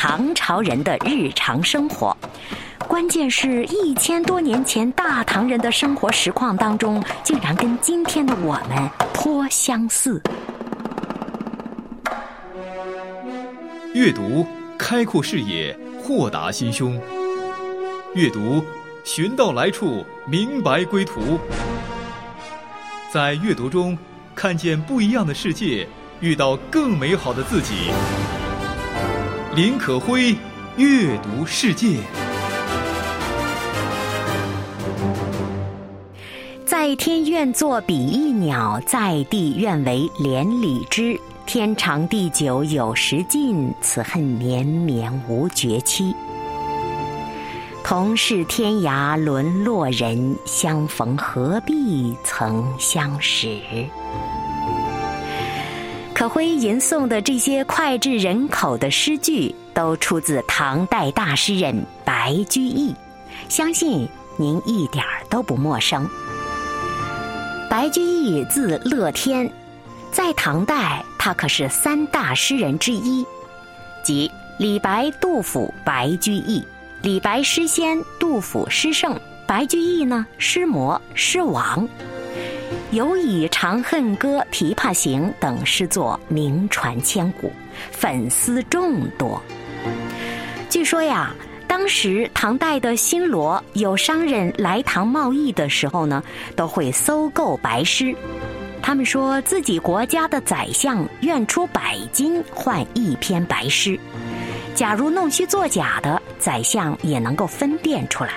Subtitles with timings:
[0.00, 2.16] 唐朝人的日常生活。
[2.86, 10.22] 关键是一千多年前大唐人的生活实况当中，竟然跟今天的我们颇相似。
[13.92, 14.46] 阅读
[14.78, 16.96] 开阔视野，豁达心胸；
[18.14, 18.64] 阅读
[19.02, 21.40] 寻到来处，明白归途。
[23.10, 23.98] 在阅读中
[24.32, 25.88] 看见不一样的世界，
[26.20, 27.90] 遇到更美好的自己。
[29.58, 30.36] 林可辉，
[30.76, 31.98] 阅读世界。
[36.64, 41.20] 在天愿作比翼鸟，在地愿为连理枝。
[41.44, 46.14] 天长地久有时尽，此恨绵绵无绝期。
[47.82, 53.58] 同是天涯沦落人，相逢何必曾相识。
[56.18, 62.92] 可辉吟诵的这些脍炙人口的诗句，都出自唐代大诗人白居易，
[63.48, 66.10] 相信您一点儿都不陌生。
[67.70, 69.48] 白居易字乐天，
[70.10, 73.24] 在唐代他可是三大诗人之一，
[74.02, 76.66] 即李白、杜甫、白居易。
[77.00, 81.88] 李白诗仙，杜甫诗圣，白居易呢诗魔、诗王。
[82.90, 87.52] 尤以《长恨歌》《琵琶行》等诗作名传千古，
[87.90, 89.42] 粉丝众多。
[90.68, 91.34] 据说呀。
[91.68, 96.24] 当时唐代的新罗有商人来唐贸易的时候呢，
[96.56, 98.12] 都会搜购白诗。
[98.82, 104.00] 他们说自己国家的宰相愿出百金换一篇白诗，
[104.74, 108.30] 假如弄虚作假的，宰相也能够分辨出来。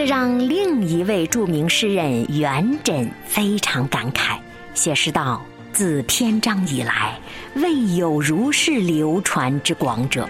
[0.00, 4.38] 这让另一位著名诗人元稹非常感慨，
[4.72, 7.20] 写诗道：“自篇章以来，
[7.56, 10.26] 未有如是流传之广者。”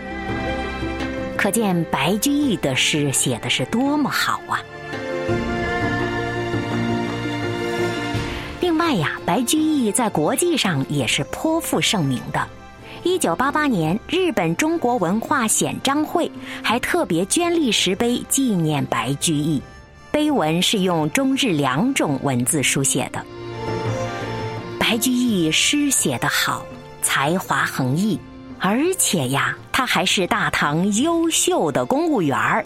[1.39, 4.59] 可见白居易的诗写的是多么好啊！
[8.61, 12.45] 另外呀，白居易在国际上也是颇负盛名的。
[13.03, 16.31] 一九八八年，日本中国文化显彰会
[16.63, 19.61] 还特别捐立石碑纪念白居易，
[20.11, 23.25] 碑文是用中日两种文字书写的。
[24.79, 26.63] 白居易诗写得好，
[27.01, 28.19] 才华横溢。
[28.59, 32.63] 而且呀，他还是大唐优秀的公务员儿，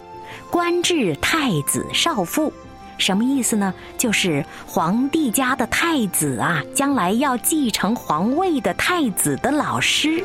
[0.51, 2.51] 官至太子少傅。
[2.97, 3.73] 什么意思呢？
[3.97, 10.23] 就是皇帝家的太子啊，将来要继承皇位的太子的老师。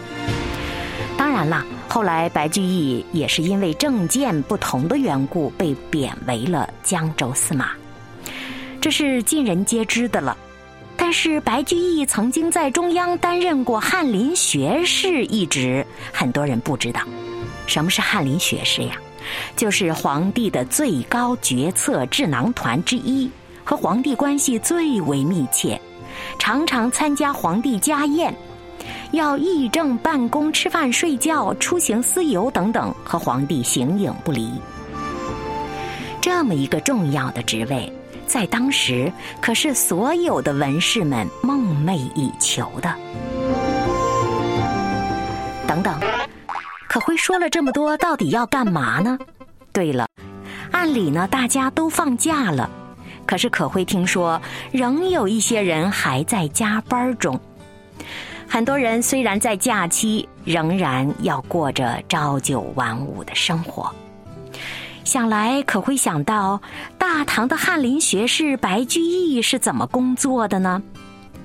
[1.17, 7.73] 当然了，后来白居易也是因为政见不同的缘故，被贬为了江州司马，
[8.81, 10.37] 这是尽人皆知的了。
[10.97, 17.03] 但是白居易曾经在中央担任过翰林学士一职，很多人不知道，
[17.67, 18.95] 什么是翰林学士呀？
[19.57, 23.31] 就是皇帝的最高决策智囊团之一，
[23.65, 25.81] 和皇帝关系最为密切，
[26.39, 28.35] 常常参加皇帝家宴，
[29.13, 34.51] 要议政、办公、吃饭、睡觉、出行、私游等等，和皇帝形影不离。
[36.21, 37.93] 这么一个重要的职位。
[38.27, 42.95] 在当时，可是所有的文士们梦寐以求的。
[45.67, 45.99] 等等，
[46.91, 49.17] 可辉说了这么多，到底要干嘛呢？
[49.73, 50.09] 对了，
[50.73, 52.69] 按理呢，大家都放假了，
[53.25, 54.43] 可是可辉听说，
[54.73, 57.39] 仍有一些人还在加班中。
[58.49, 63.89] 很多人虽然在假期，仍然要过着朝九晚五的生活。
[65.05, 66.61] 想来可会想到，
[66.99, 70.83] 大唐的翰林学士白居易是怎么工作的呢？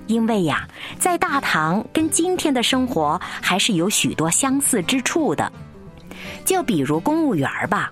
[0.07, 0.67] 因为呀，
[0.99, 5.51] 在大唐跟今天的生活还是有许多相似之处的。
[6.43, 7.91] 就比如公务员吧，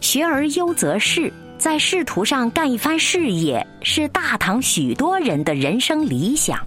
[0.00, 6.58] 学而优则仕，在仕途上干一番事业，是大唐许多人的人生理想。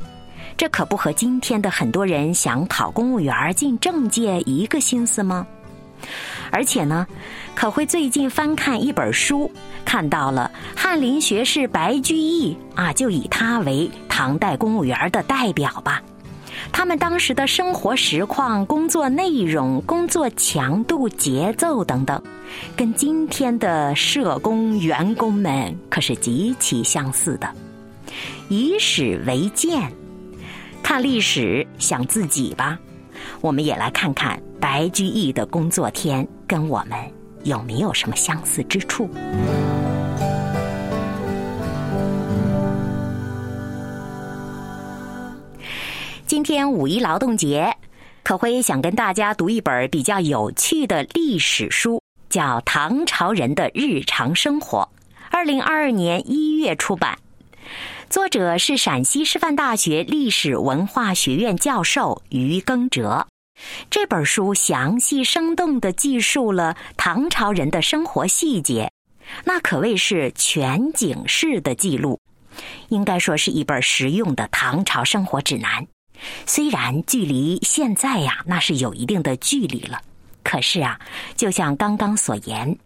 [0.56, 5.46] 这可不和今天的很多人想考公务员进政界一个心思吗？
[6.52, 7.06] 而且呢，
[7.56, 9.52] 可会最近翻看一本书，
[9.88, 16.04] 看到了翰林学士白居易啊，就以他为唐代公务员的代表吧。
[16.74, 22.22] 他们当时的生活实况、工作内容、工作强度、节奏等等，
[22.76, 27.50] 跟今天的社工员工们可是极其相似的。
[28.50, 29.90] 以史为鉴，
[30.84, 32.78] 看历史，想自己吧。
[33.40, 36.98] 我们也来看看白居易的工作天跟我们
[37.44, 39.10] 有没有什么相似之处。
[46.28, 47.74] 今天五一劳动节，
[48.22, 54.80] 可辉想跟大家读一本比较有趣的历史书，叫《唐朝人的日常生活》，
[55.32, 57.18] 二零二二年一月出版。
[58.10, 63.26] 作者是陕西师范大学历史文化学院教授于耕哲。
[63.90, 68.92] 这本书详细生动地记述了唐朝人的生活细节，
[69.46, 72.20] 那可谓是全景式的记录，
[72.90, 75.88] 应该说是一本实用的唐朝生活指南。
[76.46, 80.02] 虽然距离现在呀，那是有一定的距离了，
[80.44, 81.00] 可是啊，
[81.36, 82.78] 就像刚刚所言。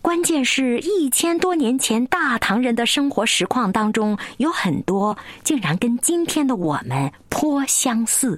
[0.00, 8.36] 关键是一千多年前大唐人的生活实况当中，有很多竟然跟今天的我们颇相似，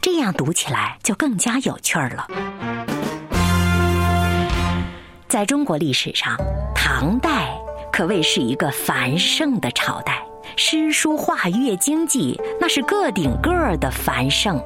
[0.00, 2.26] 这样读起来就更加有趣儿了。
[5.28, 6.36] 在中国历史上，
[6.74, 7.56] 唐代
[7.92, 10.20] 可谓是一个繁盛的朝代，
[10.56, 14.60] 诗书画乐经济那是个顶个儿的繁盛。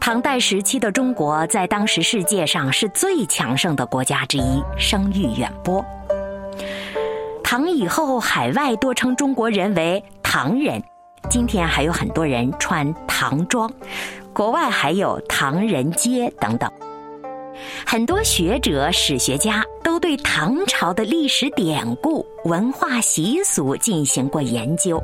[0.00, 5.84] 唐代时期的中国，在当时世界上是最强盛的国家之一，声誉远播。
[7.42, 10.82] 唐以后，海外多称中国人为唐人，
[11.28, 13.70] 今天还有很多人穿唐装，
[14.32, 16.70] 国外还有唐人街等等。
[17.86, 25.02] 很多学者、史学家都对唐朝的历史典故、文化习俗进行过研究。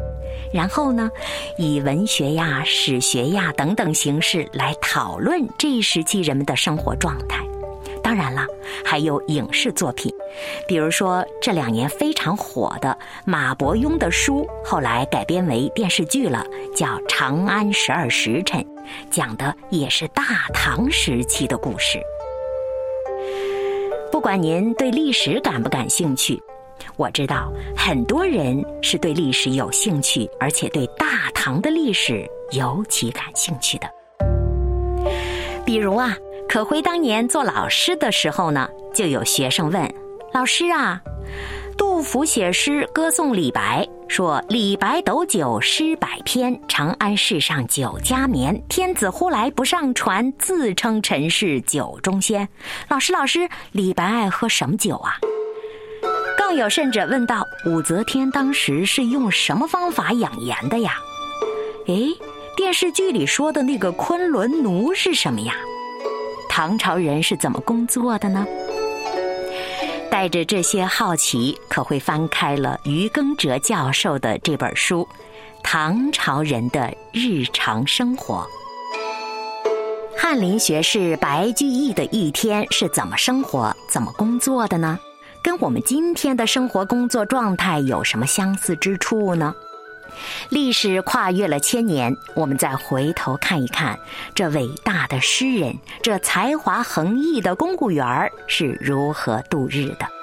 [0.53, 1.11] 然后呢，
[1.59, 7.45] 以文学呀、史学呀等等形式来讨论这一时期人们的生活状态。
[8.03, 8.47] 当然了，
[8.85, 10.13] 还有影视作品，
[10.69, 16.45] 比如说这两年非常火的马伯庸的书，后来改编为电视剧了，
[16.77, 18.61] 叫《长安十二时辰》，
[19.11, 20.23] 讲的也是大
[20.53, 21.99] 唐时期的故事。
[24.15, 26.41] 不管您对历史感不感兴趣。
[26.97, 33.89] 我知道很多人是对历史有兴趣，而且对大唐的历史尤其感兴趣的。
[35.67, 36.17] 比如啊，
[36.49, 39.93] 可辉当年做老师的时候呢，就有学生问
[40.33, 41.03] 老师啊
[41.77, 48.63] ：“杜甫写诗歌颂李白，说李白斗酒诗百篇，长安市上酒家眠。
[48.69, 52.49] 天子呼来不上船，自称臣是酒中仙。”
[52.89, 55.17] 老师，老师，李白爱喝什么酒啊？
[56.37, 60.93] 更有甚者问道：“武则天当时是用什么方法养颜的呀？”
[61.89, 61.95] 哎，
[62.57, 65.55] 电视剧里说的那个昆仑奴是什么呀？
[66.49, 68.47] 唐朝人是怎么工作的呢？
[70.25, 75.07] 带着这些好奇，可会翻开了于耕哲教授的这本书
[75.63, 78.49] 《唐朝人的日常生活》。
[80.19, 84.99] 翰林学士白居易的一天是怎么生活、怎么工作的呢？
[85.43, 89.55] 跟我们今天的生活工作状态有什么相似之处呢？
[90.49, 93.99] 历史跨越了千年，我们再回头看一看，
[94.35, 100.14] 这伟大的诗人，这才华横溢的公务员是如何度日的。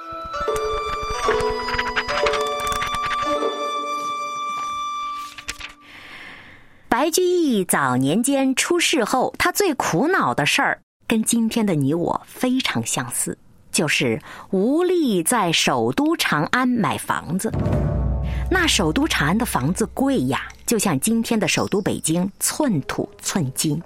[6.92, 13.38] 白居易早年间出世后，他最苦恼的事儿，跟今天的你我非常相似。
[13.72, 17.50] 就是无力在首都长安买房子，
[18.50, 23.82] 那首都长安的房子贵呀，就像今天的首都北京，寸土寸金。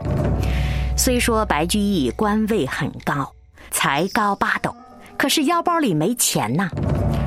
[0.97, 3.31] 虽说白居易官位很高，
[3.69, 4.75] 才高八斗，
[5.17, 6.69] 可是腰包里没钱呐。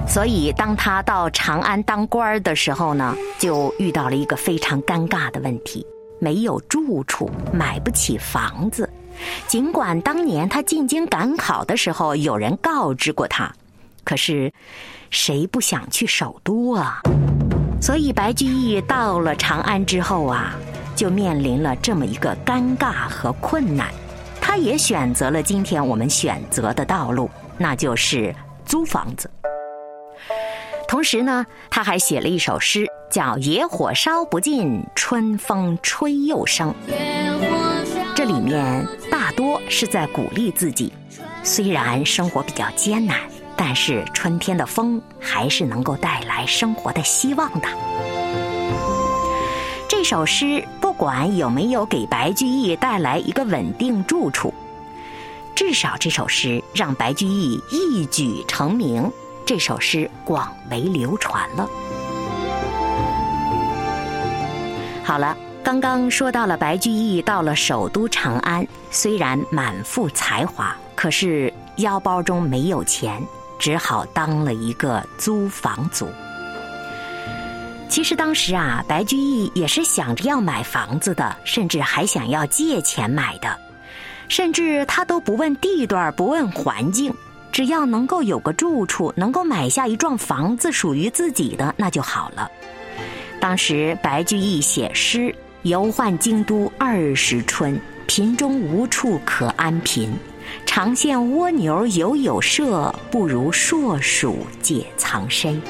[0.07, 5.87] 所以当他到长安当官的时候呢，就遇到了一个非常尴尬的问题：
[6.19, 8.89] 没有住处，买不起房子。
[9.47, 13.53] 尽管当年他进京赶考的时候有人告知过他，
[14.05, 14.53] 可是
[15.11, 17.03] 谁不想去首都啊？
[17.81, 20.55] 所以白居易到了长安之后啊，
[20.97, 23.89] 就面临了这么一个尴尬和困难。
[24.41, 28.35] 他也选择了今天我们选择的道路，那就是
[28.65, 29.31] 租房子。
[30.87, 36.71] 同时呢，他还写了一首诗，叫《野火烧不尽，春风吹又生》。
[38.15, 40.93] 这里面大多是在鼓励自己，
[41.43, 43.19] 虽然生活比较艰难，
[43.55, 47.69] 但是春天的风还是能够带来生活的希望的。
[49.89, 54.53] 这首诗不管有没有给白居易带来一个稳定住处，
[55.59, 59.11] 至少这首诗让白居易一举成名，
[59.45, 61.69] 这首诗广为流传了。
[65.03, 65.37] 好了。
[65.65, 73.21] 刚刚说到了白居易到了首都长安，虽然满腹才华，可是腰包中没有钱，
[73.59, 76.09] 只好当了一个租房族。
[77.89, 83.59] 其实当时啊，白居易也是想着要买房子的，甚至还想要借钱买的，
[84.29, 87.13] 甚至他都不问地段，不问环境，
[87.51, 92.51] 只要能够有个住处，能够买下一幢房子属于自己的，那就好了。
[93.41, 100.13] 当时白居易写诗：“游宦京都二十春，贫中无处可安贫。
[100.65, 105.61] 常羡蜗牛犹有舍，不如硕鼠解藏身。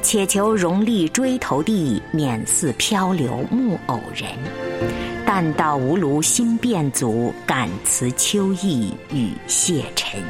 [0.00, 4.30] 且求荣利追头地，免似漂流木偶人。
[5.36, 10.22] 但道无庐心变足，感辞秋意与谢尘。”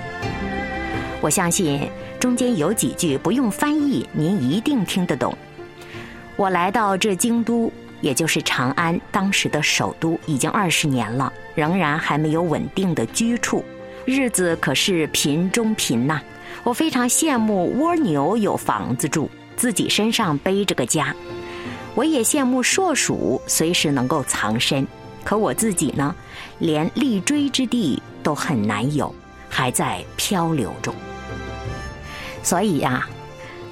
[1.21, 5.37] 我相信中间有几句不用翻译，您一定听得懂。
[6.37, 7.71] 我来到这京都，
[8.01, 13.63] 也就是长安，当时的首都，已经二十年了，仍然还没有稳定的居处，
[14.07, 16.19] 日子可是贫中贫呐。
[16.63, 21.15] 我非常羡慕蜗牛有房子住，自己身上背着个家；
[21.95, 24.87] 我也羡慕硕鼠随时能够藏身，
[25.25, 26.15] 可我自己呢，
[26.59, 29.15] 连立锥之地都很难有，
[29.49, 30.95] 还在漂流中。
[32.43, 33.07] 所以呀。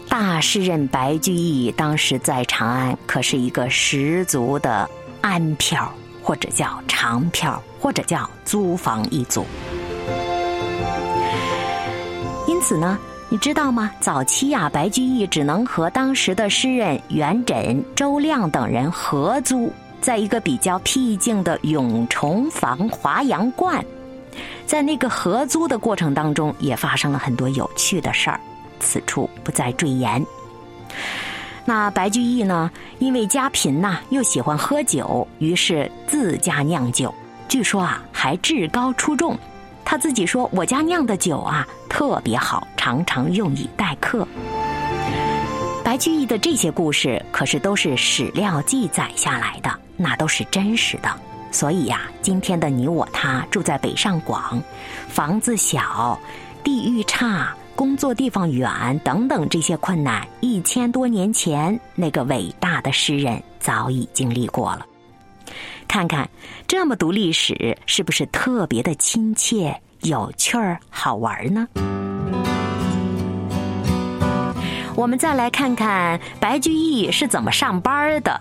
[0.09, 4.87] 大诗人白居易当时在长安，可是一个十足的
[5.23, 5.91] 安漂，
[6.23, 9.47] 或者叫长漂，或者叫租房一族。
[12.47, 12.99] 因此呢，
[13.33, 13.91] 你知道吗？
[13.99, 19.73] 早期呀，白居易只能和当时的诗人元稹、周亮等人合租，
[20.03, 23.83] 在一个比较僻静的永重坊华阳观。
[24.67, 28.39] 在那个合租的过程当中，也发生了很多有趣的事儿。
[28.81, 30.23] 此处不再赘言。
[31.65, 32.71] 那白居易呢？
[32.99, 37.15] 因为家贫呐，又喜欢喝酒，于是自家酿酒。
[37.49, 39.35] 据说啊，还至高出众。
[39.85, 44.27] 他自己说：“我家酿的酒啊，特别好，常常用以待客。”
[45.85, 51.11] 白居易的这些故事可是都是史料记载下来的，那都是真实的。
[51.51, 54.62] 所以呀，今天的你我他住在北上广，
[55.09, 56.19] 房子小，
[56.65, 57.55] 地域差。
[57.75, 64.87] 工作地方远等等这些困难，一千多年前那个伟大的诗人早已经历过了。
[65.89, 66.29] 看看
[66.67, 71.69] 这么读历史，是不是特别的亲切、有趣儿、好玩呢？
[74.95, 78.41] 我们再来看看白居易是怎么上班的。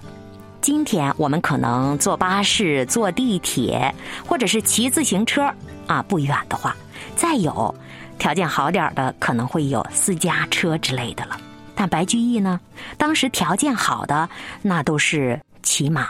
[0.59, 3.93] 今天我们可能坐巴士、坐地铁，
[4.27, 5.51] 或者是骑自行车
[5.87, 6.75] 啊，不远的话，
[7.15, 7.73] 再有。
[8.19, 11.35] 条件好点的可能会有私家车之类的了，
[11.73, 12.59] 但白居易呢，
[12.95, 14.29] 当时条件好的
[14.61, 16.07] 那都是骑马。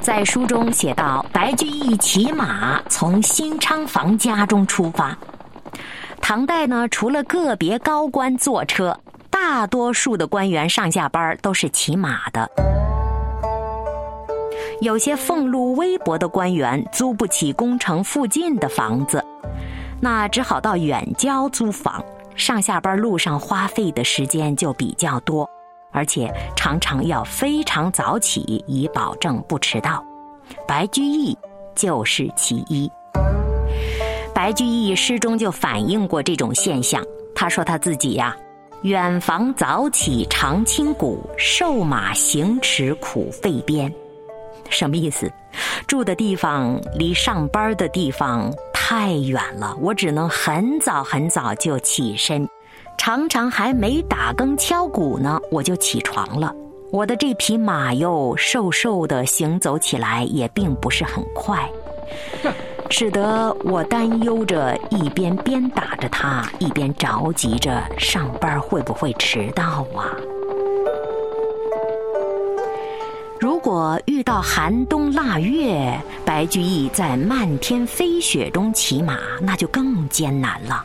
[0.00, 5.16] 在书中写到，白居易骑马从新昌房家中出发。
[6.20, 8.98] 唐代呢，除了个别高官坐车，
[9.30, 12.48] 大多数的官员上下班都是骑马的。
[14.80, 19.24] 有些俸禄微薄的官员租不起宫城附近的房子。
[20.00, 25.48] 那只好到远郊租房，上下班路上花费的时间就比较多，
[25.96, 30.04] 而且常常要非常早起，以保证不迟到。
[30.68, 31.36] 白居易
[31.74, 32.90] 就是其一。
[34.34, 37.02] 白居易诗中就反映过这种现象。
[37.34, 38.36] 他说他自己呀，
[38.82, 43.90] 远房早起常清谷，瘦马行驰苦费鞭。
[44.68, 45.32] 什么意思？
[45.86, 48.52] 住的地方离上班的地方。
[48.88, 52.48] 太远了，我只能很早很早就起身，
[52.98, 56.52] 常常还没打更敲鼓呢，我就起床了。
[56.90, 61.68] 我的这匹马又瘦瘦的，行走起来也并不是很快，
[62.90, 70.14] 使得我担忧着，一边鞭打着它，一边着急着上班会不会迟到啊？
[73.38, 80.84] 如果遇到寒冬腊月，白居易在漫天飞雪中骑马，那就更艰难了。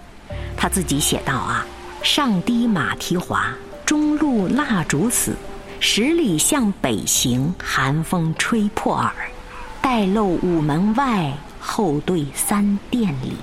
[0.58, 1.66] 他自己写道：“啊，
[2.04, 3.54] 上堤马蹄滑，
[3.86, 5.36] 中路蜡烛死。
[5.80, 9.14] 十里向北行，寒风吹破耳。
[9.82, 13.34] 待漏午门外，后对三殿里。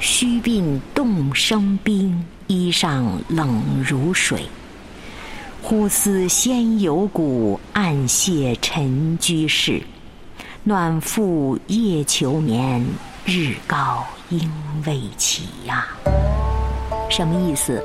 [0.00, 4.46] 须鬓冻生冰，衣裳冷如水。”
[5.62, 9.82] 忽思先有古，暗谢尘居士。
[10.64, 12.84] 暖复夜求眠，
[13.24, 14.50] 日高应
[14.84, 15.86] 未起呀。
[17.12, 17.84] 什么意思？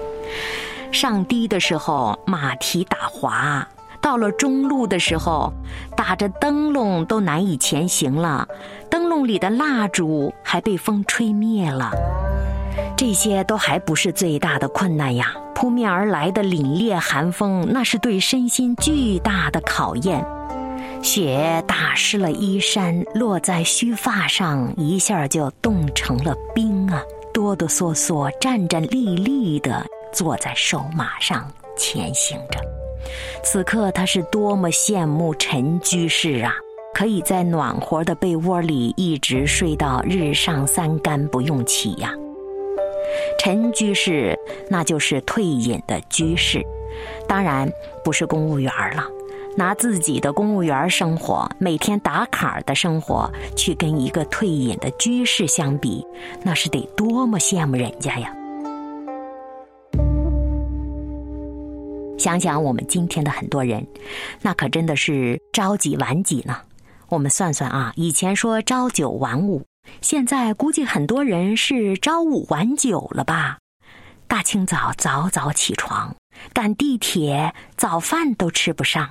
[0.90, 3.68] 上堤的时候马蹄打滑，
[4.02, 5.52] 到了中路的时候，
[5.98, 8.48] 打着灯笼都难以前行了，
[8.90, 11.92] 灯笼里的蜡烛还被风吹灭了。
[12.96, 15.34] 这些都还不是最大的困难呀。
[15.54, 20.24] 扑面而来的凛冽寒风，那是对身心巨大的考验。
[21.02, 27.02] 雪打湿了衣衫，落在须发上，一下就冻成了冰啊！
[27.38, 32.60] 哆哆嗦嗦、战战栗栗的坐在瘦马上前行着。
[33.44, 36.52] 此刻他是多么羡慕陈居士啊！
[36.96, 42.12] 可以在暖和的被窝里一直睡到日上三竿不用起呀。
[43.38, 44.36] 陈居士
[44.68, 46.60] 那就是退隐的居士，
[47.28, 47.72] 当然
[48.04, 49.06] 不是公务员了。
[49.58, 56.06] 拿自己的公务员生活、每天打卡的生活，去跟一个退隐的居士相比，
[56.44, 58.32] 那是得多么羡慕人家呀！
[62.20, 63.84] 想想我们今天的很多人，
[64.44, 66.56] 那可真的是朝几晚几呢？
[67.10, 69.66] 我们算算啊，以前说朝九晚五，
[70.02, 73.58] 现在估计很多人是朝五晚九了吧？
[74.28, 76.16] 大清早早早起床，
[76.54, 79.10] 赶地铁，早饭都吃不上。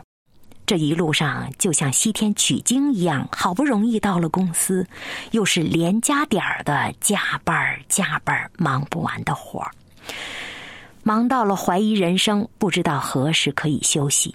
[0.67, 4.85] 这一路上就像西天取经一样，好不容易到了公司，
[5.31, 9.71] 又是连加点儿的加班儿加班儿，忙不完的活儿，
[11.05, 14.35] 忙到了怀疑人生，不知道何时可以休息。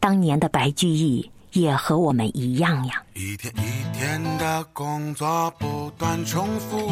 [0.00, 3.02] 当年的白居易也和我们一样呀。
[3.14, 6.90] 一天一天的工作不断重复。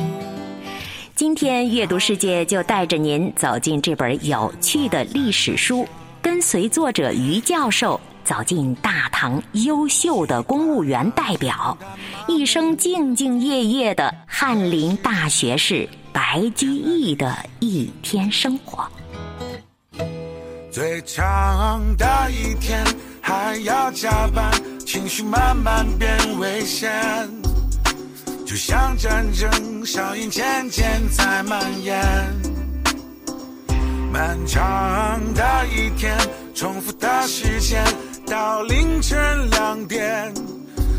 [1.16, 5.88] 今天阅读世界就带着您走进这本有趣的历史书，
[6.22, 8.00] 跟随作者于教授。
[8.26, 11.78] 走进大唐优秀的公务员代表，
[12.26, 18.84] 一生兢兢业业的翰林大学士白居易的一天生活。
[20.72, 22.84] 最长的一天
[23.22, 24.50] 还要加班，
[24.84, 26.90] 情绪慢慢变危险，
[28.44, 32.04] 就像战争硝烟渐渐在蔓延。
[34.12, 36.16] 漫长的一天，
[36.54, 37.84] 重复的时间。
[38.26, 40.34] 到凌晨两点，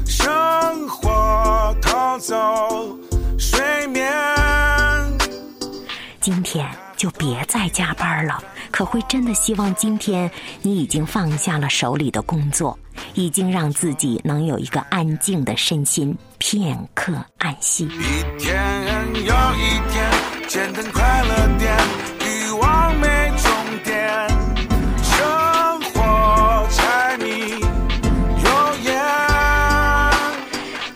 [0.06, 2.98] 生活偷走
[3.38, 4.10] 睡眠。
[6.22, 6.66] 今天
[6.96, 10.30] 就别再加班了，可会真的希望今天
[10.62, 12.78] 你已经放下了手里的工作，
[13.14, 17.86] 已经让自己能有一个安静的身心，片刻安息。
[17.86, 18.58] 一天
[19.14, 20.12] 又一天，
[20.48, 22.07] 简单快乐点。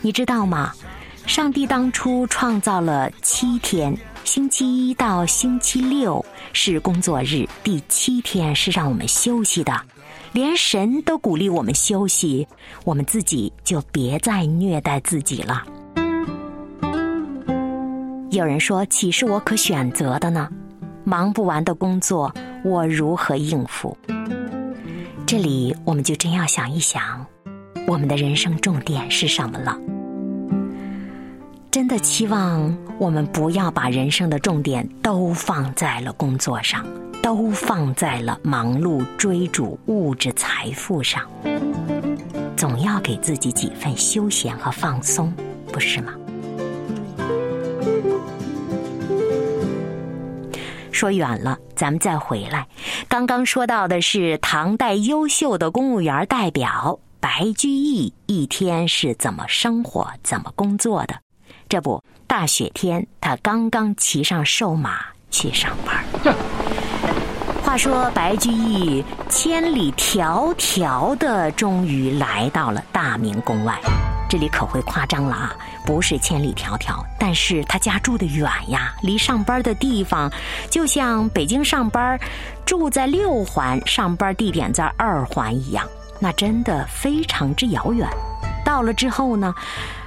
[0.02, 0.74] 你知道吗？
[1.28, 9.80] 上帝当初创造了七天，星期一到星期六是工作日，第七天是让我们休息的。
[10.34, 12.48] 连神都鼓励我们休息，
[12.84, 15.64] 我们自己就别再虐待自己了。
[18.32, 20.50] 有人说：“岂是我可选择的呢？
[21.04, 22.34] 忙不完的工作，
[22.64, 23.96] 我如何应付？”
[25.28, 27.26] 这里我们就真要想一想，
[27.92, 29.78] 我们的人生重点是什么了。
[31.70, 36.86] 真的期望我们不要把人生的重点都放在了工作上，
[37.22, 41.22] 都放在了忙碌追逐物质财富上，
[42.56, 45.34] 总要给自己几分休闲和放松，
[45.70, 46.14] 不是吗？
[50.94, 52.66] 说远了，咱们再回来。
[53.10, 61.14] 刚刚说到的是唐代优秀的公务员代表白居易，一天是怎么生活、怎么工作的？
[61.70, 66.04] 这不，大雪天，他刚刚骑上瘦马去上班。
[67.64, 73.80] 话说，白居易千里迢迢的，终于来到了大明宫外。
[74.28, 75.56] 这里可会夸张了啊，
[75.86, 80.32] 不是千里迢迢，但是他家住的远呀，离上班的地方，
[80.72, 82.20] 就像北京上班
[82.66, 85.88] 住在六环，上班地点在二环一样，
[86.22, 88.08] 那真的非常之遥远。
[88.64, 89.54] 到了之后呢？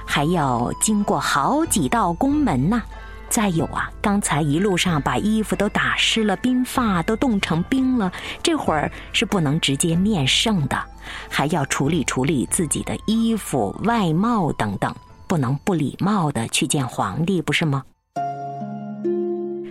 [0.07, 2.81] 还要经过好几道宫门呢，
[3.27, 8.11] 再有啊，刚才一路上把衣服都打湿了，鬓发都冻成冰了，
[8.43, 10.81] 这会儿是不能直接面圣的，
[11.27, 14.95] 还要处理处理自己的衣服、外貌等等，
[15.27, 17.83] 不能不礼貌的去见皇帝，不是吗？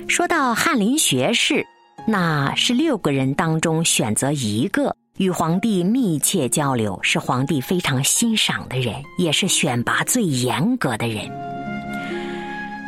[0.08, 1.64] 说到翰林学士，
[2.08, 4.94] 那是六个人当中选择一个。
[5.18, 11.30] 与皇帝密切交流，是皇帝非常欣赏的人，也是选拔最严格的人。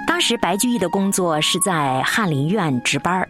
[0.08, 3.28] 当时白居易的工作是在翰林院值班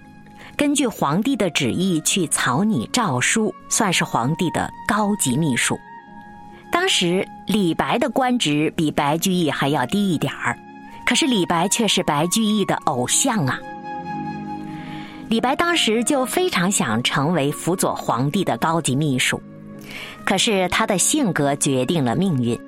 [0.57, 5.79] 根据皇帝的旨意去草拟诏书，算是皇帝的高级秘书。
[6.73, 10.59] 当时李白的官职比白居易还要低一点儿，
[11.05, 13.59] 可是李白却是白居易的偶像啊。
[15.29, 19.43] 李白当时就非常想成为辅佐皇帝的高级秘书，
[20.25, 22.59] 可是他的性格决定了命运。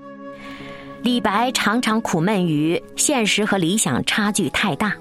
[1.02, 4.92] 李白常常苦闷于现实和理想差距太大，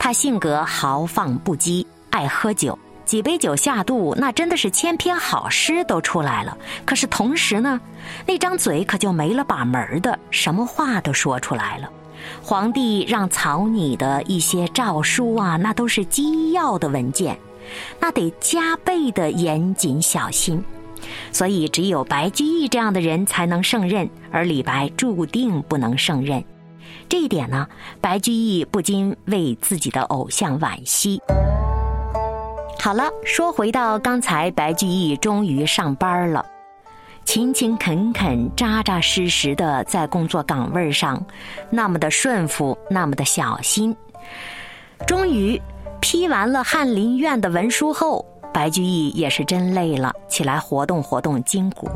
[0.00, 6.58] 他性格豪放不羁，爱喝酒，几杯酒下肚，那真的是千篇好诗都出来了。
[6.84, 7.80] 可是同时呢，
[8.26, 11.88] 那张嘴可就没了把门的，什么话都说出来了。
[12.42, 17.38] 皇帝让草拟的一些诏书啊，那都是机要的文件，
[18.00, 20.62] 那得加倍的严谨小心。
[21.30, 26.42] 所以，只有白居易这样的人才能胜任，而李白注定不能胜任。
[27.08, 27.68] 这一点呢，
[28.00, 31.20] 白居易不禁为自己的偶像惋惜。
[32.80, 36.44] 好了，说回到刚才，白居易终于上班了。
[37.26, 41.22] 勤勤恳恳、扎扎实实的在工作岗位上，
[41.68, 43.94] 那么的顺服，那么的小心。
[45.08, 45.60] 终于
[46.00, 51.90] 批完了翰林院的文书后，白居易也是真累了，起来活动活动筋骨。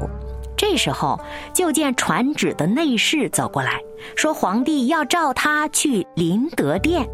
[0.56, 1.18] 这时候，
[1.54, 3.80] 就见传旨的内侍走过来
[4.16, 7.08] 说：“皇帝要召他去麟德殿。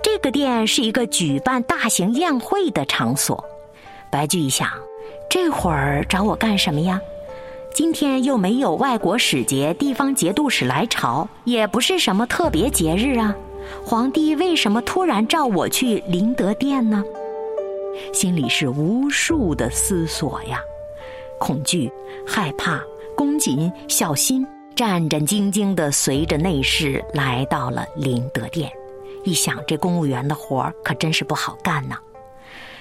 [0.00, 3.44] 这个殿是一个举办大型宴会的场所。”
[4.12, 4.70] 白居易想
[5.28, 6.98] ：“这会儿找我干什么呀？”
[7.76, 13.36] 今天又没有外国使节、地方节度使来朝，也不是什么特别节日啊。
[13.84, 17.04] 皇帝为什么突然召我去麟德殿呢？
[18.14, 20.58] 心里是无数的思索呀，
[21.38, 21.92] 恐惧、
[22.26, 22.80] 害怕、
[23.14, 28.72] 恭谨、小心，战战兢兢地随着内侍来到了麟德殿。
[29.22, 31.98] 一想，这公务员的活儿可真是不好干呐。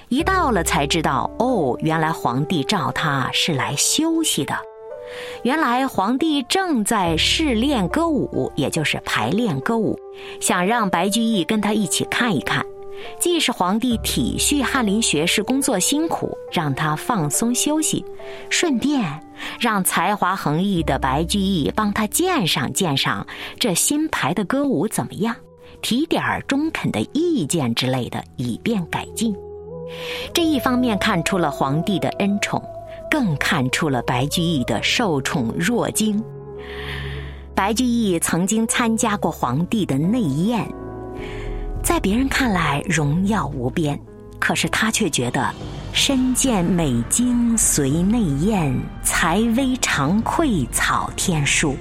[0.08, 4.56] 一到了才知道，哦，原来皇帝召他是来休息的。
[5.44, 9.98] 原来皇帝正在试练歌舞，也就是排练歌舞，
[10.40, 12.66] 想让白居易跟他一起看一看。
[13.20, 18.04] 既是皇帝体恤翰林学士工作辛苦，让他放松休息，
[18.50, 19.04] 顺便
[19.60, 23.28] 让才华横溢的白居易帮他鉴赏鉴赏
[23.60, 25.36] 这新排的歌舞怎么样，
[25.82, 29.36] 提点儿中肯的意见之类的，以便改进。
[30.34, 32.64] 这一方面看出了皇帝的恩宠。
[33.10, 36.24] 更看出了白居易的受宠若惊。
[37.54, 40.68] 白居易曾经参加过皇帝的内宴，
[41.82, 44.00] 在别人看来荣耀无边，
[44.40, 45.54] 可是他却觉得
[45.94, 51.78] 身见美经随内宴，才微常愧草天书。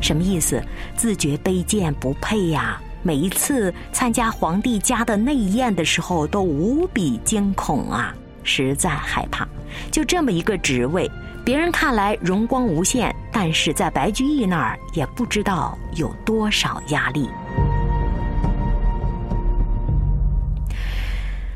[0.00, 0.62] 什么意思？
[0.96, 2.80] 自觉卑贱不配呀！
[3.02, 9.46] 每一次参加皇帝家的内宴的时候，都无比惊恐啊，实在害怕。
[9.90, 11.10] 就这么一个职位，
[11.44, 17.28] 别人看来荣光无限，但是在白居易那儿也不知道有多少压力。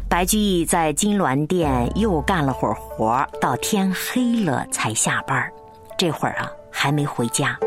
[0.09, 5.51] 白居易在金銮殿又干了会儿活，到天黑了才下班
[5.99, 7.59] 这会儿啊，还没回家。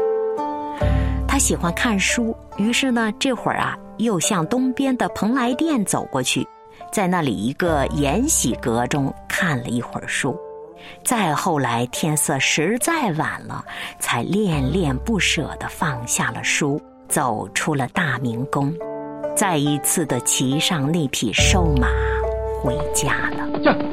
[1.28, 6.48] 他喜欢看书，于是呢，这会儿啊，又向东边的蓬莱殿走过去。
[6.92, 10.36] 在那里一个延禧阁中看了一会儿书，
[11.04, 13.64] 再后来天色实在晚了，
[14.00, 18.74] 才恋恋不舍地放下了书，走出了大明宫，
[19.36, 21.88] 再一次的骑上那匹瘦马
[22.62, 23.87] 回家了。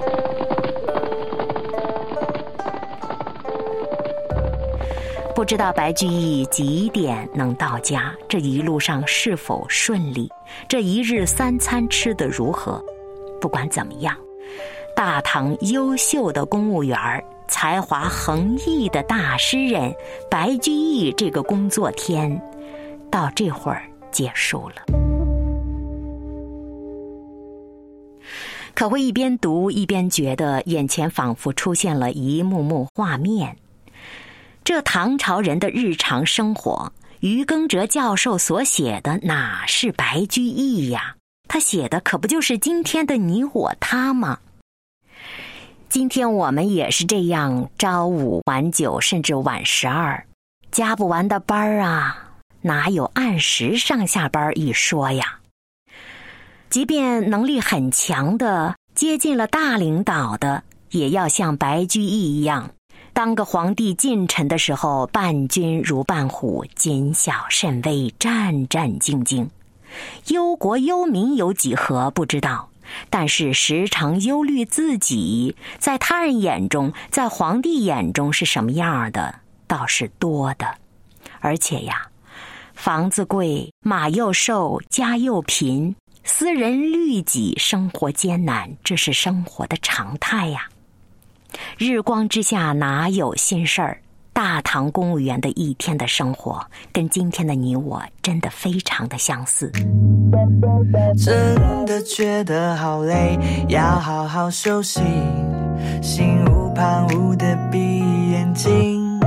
[5.35, 8.15] 不知道白居易几点能到家？
[8.29, 10.31] 这一路上是否顺利？
[10.69, 12.81] 这一日三餐吃得如何？
[13.41, 14.17] 不管怎么样，
[14.95, 16.97] 大唐优秀的公务员
[17.49, 19.93] 才华横溢的大诗人
[20.31, 22.41] 白居易这个工作天，
[23.11, 24.77] 到这会儿结束了。
[28.73, 33.57] 可会一边读一边觉得眼前仿佛出现了一幕幕画面。
[34.65, 41.17] 这唐朝人的日常生活，于耕哲教授所写的哪是白居易呀？
[41.47, 44.39] 他写的可不就是今天的你我他吗？
[45.91, 50.25] 今天我们也是这样，朝五晚九，甚至晚十二，
[50.71, 55.41] 加不完的班儿啊，哪有按时上下班一说呀？
[56.71, 62.71] 即便能力很强的，接近了大领导的，也要像白居易一样。
[63.15, 69.49] 当个皇帝近臣的时候，伴君如伴虎，谨小慎微，战战兢兢。
[70.27, 72.69] 忧国忧民有几何不知道，
[73.09, 79.33] 但是时常忧虑自己在他人眼中，在皇帝眼中是什么样的，
[79.69, 80.67] 倒是多的。
[81.39, 82.09] 而且呀，
[82.75, 90.69] 房子贵，马又瘦，家又贫，私人律己，生活艰难，这是生活的常态呀。
[91.79, 93.99] 日光之下哪有心事儿？
[94.33, 96.61] 大唐公务员的一天的生活，
[96.93, 99.71] 跟今天的你我真的非常的相似。
[101.17, 103.39] 真的觉得好累，
[103.69, 105.01] 要好好休息，
[106.03, 107.79] 心无旁骛的闭
[108.33, 109.21] 眼睛。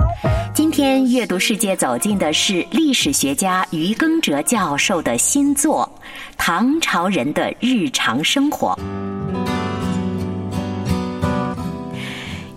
[0.53, 5.89] 今天阅读世界走进的是历史学家于耕哲教授的新作
[6.37, 8.77] 《唐朝人的日常生活》。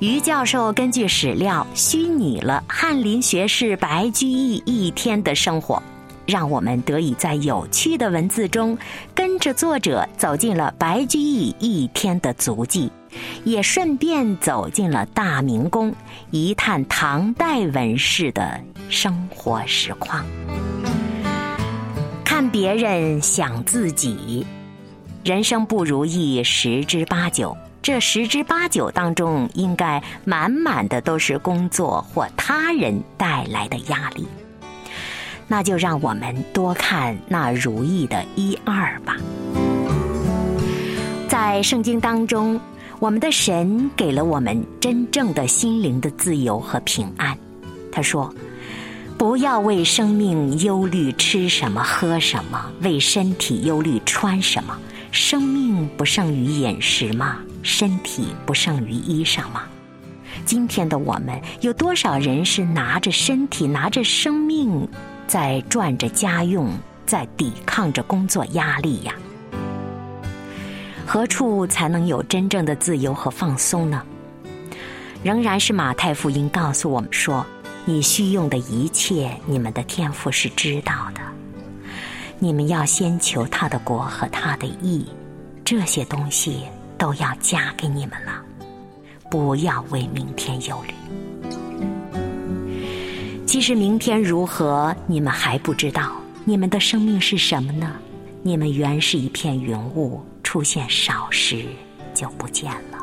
[0.01, 5.83] 于教授根据史料虚拟了翰林学士白居易一天的生活，
[6.25, 8.77] 让我们得以在有趣的文字中
[9.15, 12.91] 跟着作者走进了白居易一天的足迹，
[13.45, 15.95] 也顺便走进了大明宫，
[16.31, 18.59] 一探唐代文士的
[18.89, 20.25] 生活实况。
[22.25, 24.47] 看别人，想自己，
[25.23, 27.55] 人生不如意十之八九。
[27.83, 34.29] 这十之八九当中，应该满满的都是工作或他人带来的压力。
[35.49, 39.17] 那就让我们多看那如意的一二吧。
[41.27, 42.61] 在圣经当中，
[42.99, 47.37] 我们的神给了我们真正的心灵的自由和平安。
[47.91, 48.33] 他说
[49.19, 54.79] ：“不要为生命忧虑吃什么喝什么，为身体忧虑穿什么。
[55.11, 59.65] 生命不胜于饮食吗？”身体不胜于衣裳吗？
[60.47, 64.89] 今天的我们有多少人是拿着身体、拿着生命，
[65.27, 66.71] 在赚着家用，
[67.05, 69.13] 在抵抗着工作压力呀？
[71.05, 74.03] 何处才能有真正的自由和放松呢？
[75.23, 77.45] 仍然是马太福音告诉我们说
[77.85, 81.21] ：“你需用的一切，你们的天赋是知道的。
[82.39, 85.07] 你们要先求他的国和他的义，
[85.65, 86.63] 这些东西。”
[87.01, 88.45] 都要嫁给你们了，
[89.31, 90.93] 不要为明天忧虑。
[93.47, 96.13] 其实明天如何，你们还不知道。
[96.45, 97.97] 你们的生命是什么呢？
[98.43, 101.65] 你们原是一片云雾，出现少时
[102.13, 102.99] 就不见了。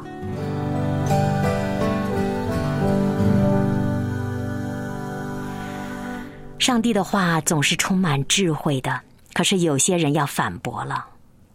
[6.59, 9.01] 上帝的话总是充满智慧的，
[9.33, 11.03] 可是有些人要反驳了。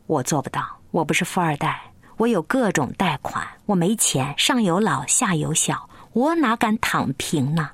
[0.09, 1.92] 我做不到，我不是富二代。
[2.23, 7.71] 我有各种贷款，我没钱，上有老下有小，我哪敢躺平呢？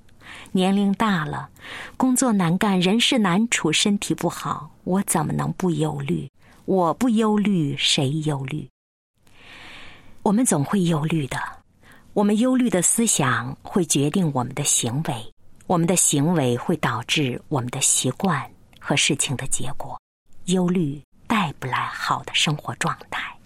[0.53, 1.51] 年龄大了，
[1.99, 6.31] 工作难干，人事难处，身体不好，我怎么能不忧虑？
[6.65, 8.67] 我不忧虑，谁忧虑？
[10.23, 11.39] 我们总会忧虑的，
[12.15, 15.35] 我们忧虑的思想会决定我们的行为，
[15.67, 20.01] 我们的行为会导致我们的习惯和事情的结果。
[20.47, 23.38] 忧虑带不来好的生活状态。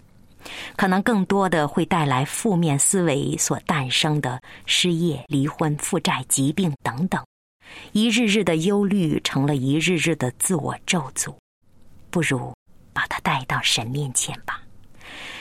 [0.75, 7.23] 可能更多的会带来负面思维所诞生的失业、离婚、负债、疾病等等，
[7.91, 11.33] 一日日的忧虑成了一日日的自我咒诅。
[12.09, 12.53] 不如
[12.93, 14.61] 把它带到神面前吧。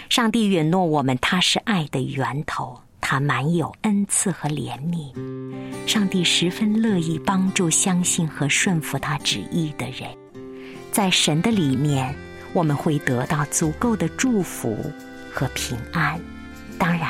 [0.09, 5.13] 上帝允诺我们，他是爱的源头，他满有恩赐和怜悯。
[5.87, 10.09] 上帝十分乐意帮助相信和顺服他旨意的人，
[10.91, 12.15] 在神的里面。
[12.55, 14.77] 我们会得到足够的祝福
[15.33, 16.21] 和平安，
[16.79, 17.09] 当然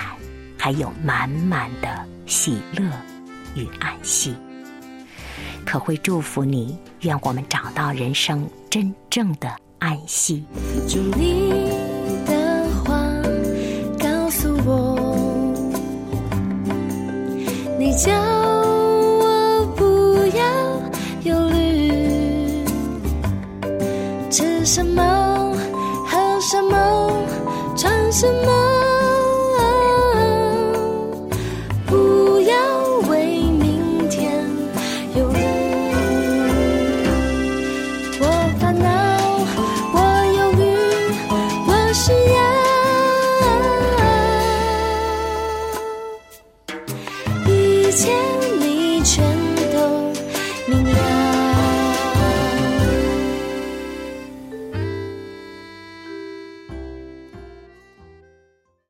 [0.56, 1.88] 还有满满的
[2.26, 2.84] 喜乐
[3.56, 4.34] 与安息。
[5.64, 10.44] 可会祝福你，愿我们找到人生真正的安息。
[10.88, 11.64] 祝你
[12.26, 12.94] 的话
[13.98, 14.96] 告诉我，
[17.78, 20.44] 你叫我不要
[21.24, 22.64] 忧虑，
[24.30, 24.64] 吃？
[24.64, 25.11] 什么？